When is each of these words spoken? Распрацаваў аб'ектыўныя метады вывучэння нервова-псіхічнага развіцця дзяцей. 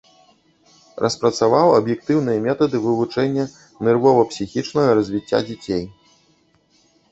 Распрацаваў 1.05 1.67
аб'ектыўныя 1.79 2.39
метады 2.47 2.75
вывучэння 2.87 3.45
нервова-псіхічнага 3.89 4.99
развіцця 5.03 5.39
дзяцей. 5.53 5.85